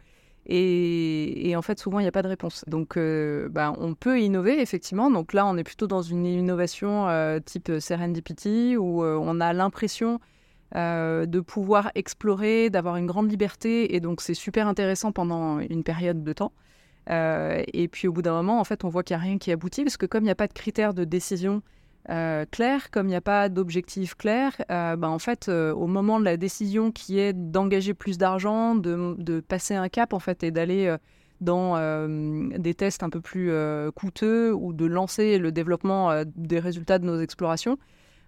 Et, 0.51 1.53
en 1.55 1.61
fait, 1.61 1.79
souvent, 1.79 1.99
il 1.99 2.03
n'y 2.03 2.07
a 2.07 2.11
pas 2.11 2.23
de 2.23 2.27
réponse. 2.27 2.65
Donc, 2.65 2.97
euh, 2.97 3.49
bah, 3.49 3.71
on 3.77 3.93
peut 3.93 4.19
innover, 4.19 4.59
effectivement. 4.59 5.11
Donc 5.11 5.33
là, 5.33 5.45
on 5.45 5.55
est 5.57 5.63
plutôt 5.63 5.85
dans 5.85 6.01
une 6.01 6.25
innovation 6.25 7.07
euh, 7.07 7.39
type 7.39 7.71
Serendipity, 7.79 8.75
où 8.75 9.03
euh, 9.03 9.15
on 9.21 9.39
a 9.39 9.53
l'impression 9.53 10.19
de 10.75 11.39
pouvoir 11.39 11.91
explorer, 11.95 12.69
d'avoir 12.69 12.97
une 12.97 13.07
grande 13.07 13.29
liberté. 13.29 13.95
Et 13.95 13.99
donc, 13.99 14.21
c'est 14.21 14.35
super 14.35 14.67
intéressant 14.67 15.11
pendant 15.11 15.59
une 15.59 15.83
période 15.83 16.23
de 16.23 16.33
temps. 16.33 16.51
Et 17.09 17.87
puis, 17.91 18.07
au 18.07 18.13
bout 18.13 18.21
d'un 18.21 18.33
moment, 18.33 18.59
en 18.59 18.63
fait, 18.63 18.83
on 18.83 18.89
voit 18.89 19.03
qu'il 19.03 19.15
n'y 19.15 19.21
a 19.21 19.25
rien 19.25 19.37
qui 19.37 19.51
aboutit, 19.51 19.83
parce 19.83 19.97
que 19.97 20.05
comme 20.05 20.23
il 20.23 20.27
n'y 20.27 20.31
a 20.31 20.35
pas 20.35 20.47
de 20.47 20.53
critères 20.53 20.93
de 20.93 21.03
décision 21.03 21.61
euh, 22.09 22.45
clair, 22.49 22.89
comme 22.89 23.05
il 23.05 23.11
n'y 23.11 23.15
a 23.15 23.21
pas 23.21 23.49
d'objectif 23.49 24.15
clair, 24.15 24.53
euh, 24.71 24.95
bah, 24.95 25.09
en 25.09 25.19
fait, 25.19 25.47
euh, 25.47 25.73
au 25.73 25.85
moment 25.85 26.19
de 26.19 26.25
la 26.25 26.37
décision 26.37 26.91
qui 26.91 27.19
est 27.19 27.33
d'engager 27.33 27.93
plus 27.93 28.17
d'argent, 28.17 28.73
de, 28.73 29.41
passer 29.47 29.75
un 29.75 29.89
cap 29.89 30.13
en 30.13 30.19
fait 30.19 30.43
et 30.43 30.51
d'aller 30.51 30.95
dans 31.39 31.77
des 32.57 32.73
tests 32.73 33.03
un 33.03 33.09
peu 33.09 33.21
plus 33.21 33.51
coûteux 33.95 34.53
ou 34.53 34.73
de 34.73 34.85
lancer 34.85 35.37
le 35.37 35.51
développement 35.51 36.23
des 36.35 36.59
résultats 36.59 36.99
de 36.99 37.05
nos 37.05 37.19
explorations, 37.21 37.77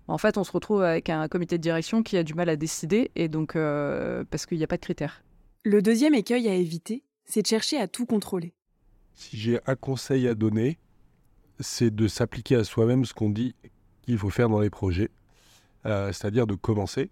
en 0.08 0.18
fait, 0.18 0.38
on 0.38 0.44
se 0.44 0.52
retrouve 0.52 0.84
avec 0.84 1.10
un 1.10 1.28
comité 1.28 1.58
de 1.58 1.64
direction 1.64 2.04
qui 2.04 2.18
a 2.18 2.24
du 2.24 2.34
mal 2.34 2.50
à 2.50 2.56
décider 2.56 3.12
et 3.16 3.28
donc 3.28 3.54
parce 3.54 4.46
qu'il 4.46 4.58
n'y 4.58 4.64
a 4.64 4.68
pas 4.68 4.78
de 4.78 4.82
critères. 4.82 5.24
Le 5.64 5.82
deuxième 5.82 6.14
écueil 6.14 6.48
à 6.48 6.54
éviter, 6.54 7.04
c'est 7.26 7.42
de 7.42 7.48
chercher 7.48 7.78
à 7.78 7.88
tout 7.88 8.06
contrôler. 8.06 8.54
Si 9.14 9.38
j'ai 9.38 9.60
un 9.66 9.76
conseil 9.76 10.28
à 10.28 10.36
donner, 10.36 10.80
c'est 11.60 11.94
de 11.94 12.08
s'appliquer 12.08 12.56
à 12.56 12.64
soi-même 12.64 13.06
ce 13.06 13.14
qu'on 13.14 13.30
dit 13.30 13.56
qu'il 14.02 14.18
faut 14.18 14.30
faire 14.30 14.50
dans 14.50 14.60
les 14.60 14.70
projets, 14.70 15.12
euh, 15.86 16.12
c'est-à-dire 16.12 16.48
de 16.48 16.56
commencer 16.56 17.12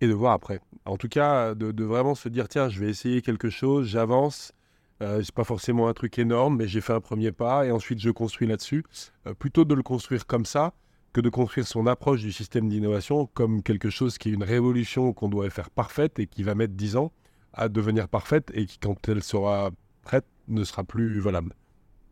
et 0.00 0.06
de 0.06 0.12
voir 0.12 0.32
après. 0.32 0.60
En 0.84 0.96
tout 0.96 1.08
cas, 1.08 1.54
de, 1.54 1.84
vraiment 1.84 2.14
se 2.14 2.28
dire 2.28 2.48
tiens, 2.48 2.68
je 2.68 2.80
vais 2.80 2.88
essayer 2.88 3.22
quelque 3.22 3.50
chose, 3.50 3.86
j'avance. 3.86 4.52
Euh, 5.00 5.22
c'est 5.22 5.34
pas 5.34 5.44
forcément 5.44 5.88
un 5.88 5.92
truc 5.92 6.18
énorme, 6.18 6.56
mais 6.56 6.66
j'ai 6.66 6.80
fait 6.80 6.92
un 6.92 7.00
premier 7.00 7.30
pas 7.30 7.64
et 7.64 7.70
ensuite 7.70 8.00
je 8.00 8.10
construis 8.10 8.48
là-dessus. 8.48 8.84
Euh, 9.26 9.34
plutôt 9.34 9.64
de 9.64 9.74
le 9.74 9.82
construire 9.82 10.26
comme 10.26 10.44
ça 10.44 10.72
que 11.12 11.20
de 11.20 11.28
construire 11.28 11.66
son 11.66 11.86
approche 11.86 12.20
du 12.20 12.32
système 12.32 12.68
d'innovation 12.68 13.26
comme 13.26 13.62
quelque 13.62 13.90
chose 13.90 14.18
qui 14.18 14.28
est 14.28 14.32
une 14.32 14.42
révolution 14.42 15.12
qu'on 15.12 15.28
doit 15.28 15.48
faire 15.50 15.70
parfaite 15.70 16.18
et 16.18 16.26
qui 16.26 16.42
va 16.42 16.54
mettre 16.54 16.74
10 16.74 16.96
ans 16.96 17.12
à 17.52 17.68
devenir 17.68 18.08
parfaite 18.08 18.50
et 18.54 18.66
qui, 18.66 18.78
quand 18.78 19.08
elle 19.08 19.22
sera 19.22 19.70
prête, 20.02 20.26
ne 20.48 20.64
sera 20.64 20.84
plus 20.84 21.20
valable. 21.20 21.54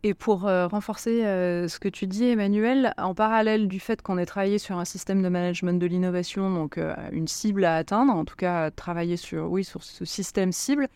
Et 0.03 0.15
pour 0.15 0.47
euh, 0.47 0.69
renforcer 0.69 1.25
euh, 1.25 1.67
ce 1.67 1.81
que 1.81 1.89
tu 1.89 2.07
dis, 2.07 2.27
Emmanuel, 2.27 2.95
en 2.97 3.13
parallèle 3.13 3.67
du 3.67 3.81
fait 3.81 4.03
qu'on 4.03 4.19
ait 4.19 4.25
travaillé 4.25 4.59
sur 4.59 4.79
un 4.79 4.85
système 4.85 5.21
de 5.21 5.29
management 5.29 5.81
de 5.81 5.87
l'innovation, 5.87 6.49
donc 6.49 6.79
euh, 6.79 6.95
une 7.11 7.27
cible 7.27 7.65
à 7.65 7.75
atteindre, 7.75 8.13
en 8.13 8.25
tout 8.25 8.37
cas 8.37 8.71
travailler 8.71 9.17
sur, 9.17 9.51
oui, 9.51 9.65
sur 9.65 9.83
ce 9.83 10.05
système 10.05 10.53
cible, 10.53 10.87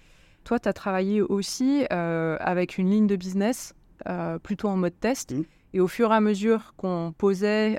toi, 0.44 0.60
tu 0.60 0.68
as 0.68 0.72
travaillé 0.72 1.22
aussi 1.22 1.84
avec 1.90 2.78
une 2.78 2.88
ligne 2.88 3.06
de 3.06 3.16
business 3.16 3.74
plutôt 4.42 4.68
en 4.68 4.76
mode 4.76 4.98
test. 4.98 5.32
Mmh. 5.32 5.42
Et 5.74 5.80
au 5.80 5.88
fur 5.88 6.12
et 6.12 6.14
à 6.14 6.20
mesure 6.20 6.72
qu'on 6.78 7.12
posait 7.18 7.78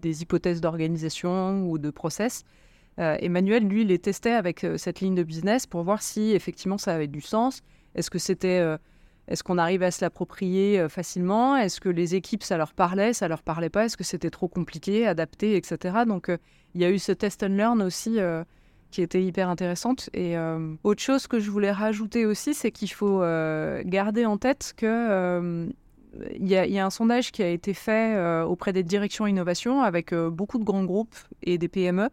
des 0.00 0.22
hypothèses 0.22 0.60
d'organisation 0.60 1.64
ou 1.70 1.78
de 1.78 1.90
process, 1.90 2.42
Emmanuel, 2.98 3.68
lui, 3.68 3.84
les 3.84 4.00
testait 4.00 4.32
avec 4.32 4.66
cette 4.76 5.00
ligne 5.00 5.14
de 5.14 5.22
business 5.22 5.68
pour 5.68 5.84
voir 5.84 6.02
si 6.02 6.32
effectivement 6.32 6.78
ça 6.78 6.94
avait 6.94 7.06
du 7.06 7.20
sens. 7.20 7.62
Est-ce 7.94 8.10
que 8.10 8.18
c'était 8.18 8.78
est-ce 9.28 9.44
qu'on 9.44 9.58
arrive 9.58 9.82
à 9.82 9.90
se 9.90 10.04
l'approprier 10.04 10.80
euh, 10.80 10.88
facilement? 10.88 11.56
Est-ce 11.56 11.80
que 11.80 11.88
les 11.88 12.14
équipes, 12.14 12.42
ça 12.42 12.56
leur 12.56 12.72
parlait, 12.72 13.12
ça 13.12 13.28
leur 13.28 13.42
parlait 13.42 13.70
pas? 13.70 13.84
Est-ce 13.84 13.96
que 13.96 14.04
c'était 14.04 14.30
trop 14.30 14.48
compliqué, 14.48 15.06
adapté, 15.06 15.56
etc. 15.56 16.00
Donc, 16.06 16.28
euh, 16.28 16.38
il 16.74 16.80
y 16.80 16.84
a 16.84 16.90
eu 16.90 16.98
ce 16.98 17.12
test 17.12 17.42
and 17.42 17.56
learn 17.56 17.82
aussi 17.82 18.18
euh, 18.18 18.42
qui 18.90 19.00
était 19.00 19.22
hyper 19.22 19.48
intéressante. 19.48 20.10
Et 20.12 20.36
autre 20.84 21.00
chose 21.00 21.26
que 21.26 21.40
je 21.40 21.50
voulais 21.50 21.72
rajouter 21.72 22.26
aussi, 22.26 22.52
c'est 22.52 22.70
qu'il 22.70 22.90
faut 22.90 23.20
garder 23.20 24.26
en 24.26 24.36
tête 24.36 24.74
que 24.76 25.66
il 26.38 26.46
y, 26.46 26.78
a 26.78 26.84
un 26.84 26.90
sondage 26.90 27.32
qui 27.32 27.42
a 27.42 27.48
été 27.48 27.72
fait 27.72 28.42
auprès 28.42 28.74
des 28.74 28.82
directions 28.82 29.26
innovation 29.26 29.80
avec 29.80 30.12
beaucoup 30.14 30.58
de 30.58 30.64
grands 30.64 30.84
groupes 30.84 31.16
et 31.42 31.56
des 31.56 31.68
PME. 31.68 32.10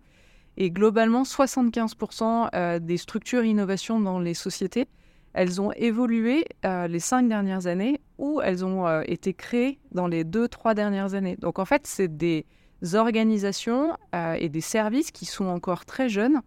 Et 0.55 0.71
globalement, 0.71 1.23
75% 1.23 2.79
des 2.79 2.97
structures 2.97 3.43
innovation 3.43 3.99
dans 3.99 4.19
les 4.19 4.33
sociétés 4.33 4.87
elles 5.33 5.61
ont 5.61 5.71
évolué 5.73 6.45
euh, 6.65 6.87
les 6.87 6.99
cinq 6.99 7.27
dernières 7.27 7.67
années 7.67 8.01
ou 8.17 8.41
elles 8.41 8.65
ont 8.65 8.87
euh, 8.87 9.01
été 9.05 9.33
créées 9.33 9.79
dans 9.91 10.07
les 10.07 10.23
deux, 10.23 10.47
trois 10.47 10.73
dernières 10.73 11.13
années. 11.13 11.37
Donc 11.37 11.59
en 11.59 11.65
fait, 11.65 11.85
c'est 11.85 12.15
des 12.17 12.45
organisations 12.93 13.95
euh, 14.15 14.33
et 14.33 14.49
des 14.49 14.61
services 14.61 15.11
qui 15.11 15.25
sont 15.25 15.45
encore 15.45 15.85
très 15.85 16.09
jeunes, 16.09 16.41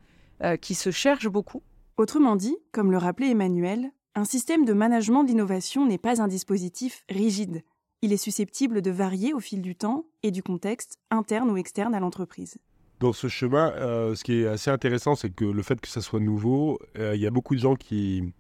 qui 0.61 0.75
se 0.75 0.91
cherchent 0.91 1.29
beaucoup. 1.29 1.63
Autrement 1.97 2.35
dit, 2.35 2.57
comme 2.73 2.91
le 2.91 2.99
rappelait 2.99 3.31
Emmanuel, 3.31 3.93
un 4.17 4.25
système 4.25 4.65
de 4.65 4.73
management 4.73 5.23
d'innovation 5.23 5.87
n'est 5.87 5.99
pas 5.99 6.21
un 6.21 6.27
dispositif 6.27 7.05
rigide. 7.09 7.63
Il 8.01 8.13
est 8.13 8.17
susceptible 8.17 8.83
de 8.83 8.91
varier 8.91 9.33
au 9.35 9.39
fil 9.39 9.63
du 9.63 9.77
temps 9.77 10.05
et 10.25 10.33
du 10.33 10.43
contexte 10.43 10.99
interne 11.13 11.49
ou 11.49 11.57
externe 11.57 11.95
à 11.95 12.01
l'entreprise. 12.01 12.59
Dans 12.99 13.13
ce 13.13 13.29
chemin, 13.29 13.71
ce 14.17 14.25
qui 14.25 14.41
est 14.41 14.49
assez 14.49 14.73
intéressant, 14.73 15.15
c'est 15.15 15.31
que 15.31 15.45
le 15.45 15.63
fait 15.63 15.81
que 15.81 15.87
ça 15.87 16.01
soit 16.01 16.19
nouveau, 16.19 16.81
il 16.97 17.21
y 17.21 17.27
a 17.29 17.31
beaucoup 17.31 17.55
de 17.55 17.61
gens 17.61 17.77
qui, 17.77 18.33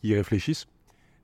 qui 0.00 0.14
réfléchissent. 0.14 0.66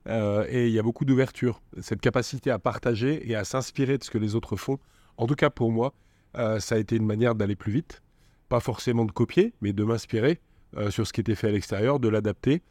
Euh, 0.07 0.45
et 0.49 0.67
il 0.67 0.73
y 0.73 0.79
a 0.79 0.83
beaucoup 0.83 1.05
d'ouverture. 1.05 1.61
Cette 1.81 2.01
capacité 2.01 2.49
à 2.51 2.59
partager 2.59 3.29
et 3.29 3.35
à 3.35 3.43
s'inspirer 3.43 3.97
de 3.97 4.03
ce 4.03 4.09
que 4.09 4.17
les 4.17 4.35
autres 4.35 4.55
font, 4.55 4.79
en 5.17 5.27
tout 5.27 5.35
cas 5.35 5.49
pour 5.49 5.71
moi, 5.71 5.93
euh, 6.37 6.59
ça 6.59 6.75
a 6.75 6.77
été 6.77 6.95
une 6.95 7.05
manière 7.05 7.35
d'aller 7.35 7.55
plus 7.55 7.71
vite. 7.71 8.01
Pas 8.49 8.59
forcément 8.59 9.05
de 9.05 9.11
copier, 9.11 9.53
mais 9.61 9.73
de 9.73 9.83
m'inspirer 9.83 10.39
euh, 10.77 10.91
sur 10.91 11.05
ce 11.05 11.11
qui 11.11 11.21
était 11.21 11.35
fait 11.35 11.49
à 11.49 11.51
l'extérieur, 11.51 11.99
de 11.99 12.07
l'adapter. 12.07 12.61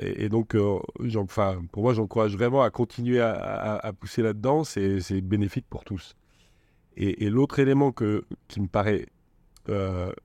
Et, 0.00 0.28
donc, 0.28 0.56
enfin, 1.16 1.62
pour 1.70 1.82
moi, 1.82 1.92
j'encourage 1.92 2.34
vraiment 2.34 2.62
à 2.62 2.70
continuer 2.70 3.20
à, 3.20 3.92
pousser 4.00 4.22
là-dedans. 4.22 4.64
C'est 4.64 5.20
bénéfique 5.20 5.66
pour 5.68 5.84
tous. 5.84 6.16
Et, 6.96 7.26
et 7.26 7.30
l'autre 7.30 7.58
élément 7.60 7.92
que, 7.92 8.24
qui 8.48 8.60
me 8.60 8.66
paraît 8.66 9.06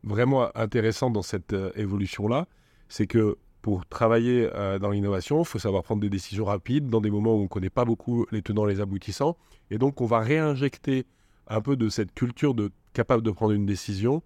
vraiment 0.03 0.49
intéressant 0.57 1.11
dans 1.11 1.21
cette 1.21 1.53
évolution-là, 1.75 2.47
c'est 2.87 3.05
que 3.05 3.37
pour 3.67 3.85
travailler 3.85 4.49
euh, 4.55 4.79
dans 4.79 4.91
l'innovation, 4.91 5.41
il 5.41 5.45
faut 5.45 5.59
savoir 5.59 5.83
prendre 5.83 5.99
des 5.99 6.09
décisions 6.09 6.45
rapides 6.45 6.87
dans 6.87 7.01
des 7.01 7.11
moments 7.11 7.33
où 7.33 7.39
on 7.39 7.43
ne 7.43 7.47
connaît 7.47 7.69
pas 7.69 7.83
beaucoup 7.83 8.25
les 8.31 8.41
tenants, 8.41 8.63
les 8.63 8.79
aboutissants. 8.79 9.35
Et 9.71 9.77
donc, 9.77 9.99
on 9.99 10.05
va 10.05 10.19
réinjecter 10.19 11.05
un 11.49 11.59
peu 11.59 11.75
de 11.75 11.89
cette 11.89 12.13
culture 12.13 12.53
de 12.53 12.71
capable 12.93 13.23
de 13.23 13.29
prendre 13.29 13.51
une 13.51 13.65
décision 13.65 14.23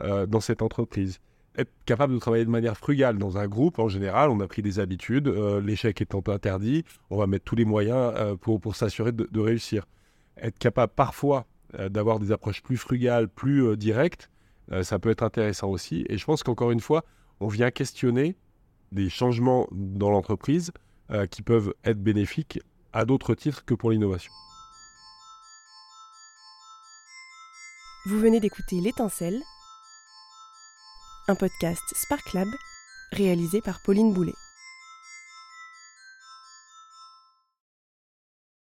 euh, 0.00 0.26
dans 0.26 0.38
cette 0.38 0.62
entreprise. 0.62 1.18
Être 1.58 1.72
capable 1.86 2.14
de 2.14 2.20
travailler 2.20 2.44
de 2.44 2.50
manière 2.50 2.76
frugale 2.76 3.18
dans 3.18 3.36
un 3.36 3.48
groupe, 3.48 3.80
en 3.80 3.88
général, 3.88 4.30
on 4.30 4.38
a 4.38 4.46
pris 4.46 4.62
des 4.62 4.78
habitudes. 4.78 5.26
Euh, 5.26 5.60
l'échec 5.60 6.00
étant 6.00 6.22
interdit, 6.28 6.84
on 7.10 7.16
va 7.16 7.26
mettre 7.26 7.46
tous 7.46 7.56
les 7.56 7.64
moyens 7.64 8.14
pour, 8.42 8.60
pour 8.60 8.76
s'assurer 8.76 9.10
de, 9.10 9.40
réussir. 9.40 9.88
Être 10.36 10.56
capable 10.60 10.92
parfois 10.94 11.46
d'avoir 11.90 12.20
des 12.20 12.30
approches 12.30 12.62
plus 12.62 12.76
frugales, 12.76 13.28
plus 13.28 13.76
directes, 13.76 14.30
ça 14.82 15.00
peut 15.00 15.10
être 15.10 15.24
intéressant 15.24 15.68
aussi. 15.68 16.06
Et 16.08 16.16
je 16.16 16.24
pense 16.24 16.44
qu'encore 16.44 16.70
une 16.70 16.78
fois, 16.78 17.04
on 17.40 17.48
vient 17.48 17.72
questionner 17.72 18.36
des 18.94 19.10
changements 19.10 19.68
dans 19.72 20.10
l'entreprise 20.10 20.72
euh, 21.10 21.26
qui 21.26 21.42
peuvent 21.42 21.74
être 21.84 22.02
bénéfiques 22.02 22.60
à 22.92 23.04
d'autres 23.04 23.34
titres 23.34 23.64
que 23.64 23.74
pour 23.74 23.90
l'innovation. 23.90 24.32
Vous 28.06 28.18
venez 28.18 28.38
d'écouter 28.38 28.80
L'étincelle, 28.80 29.42
un 31.26 31.34
podcast 31.34 31.82
Spark 31.94 32.32
Lab 32.34 32.48
réalisé 33.12 33.60
par 33.60 33.80
Pauline 33.82 34.12
Boulet. 34.12 34.34